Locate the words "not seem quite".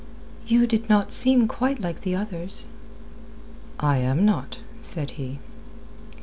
0.89-1.79